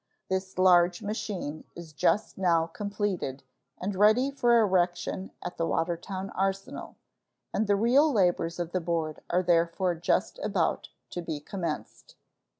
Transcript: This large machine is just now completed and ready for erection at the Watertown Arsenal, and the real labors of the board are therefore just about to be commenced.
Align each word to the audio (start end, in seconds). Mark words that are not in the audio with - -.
This 0.31 0.57
large 0.57 1.03
machine 1.03 1.63
is 1.75 1.93
just 1.93 2.35
now 2.35 2.65
completed 2.65 3.43
and 3.77 3.95
ready 3.95 4.31
for 4.31 4.59
erection 4.59 5.29
at 5.43 5.57
the 5.57 5.67
Watertown 5.67 6.31
Arsenal, 6.31 6.95
and 7.53 7.67
the 7.67 7.75
real 7.75 8.11
labors 8.11 8.57
of 8.57 8.71
the 8.71 8.81
board 8.81 9.21
are 9.29 9.43
therefore 9.43 9.93
just 9.93 10.39
about 10.39 10.89
to 11.11 11.21
be 11.21 11.39
commenced. 11.39 12.15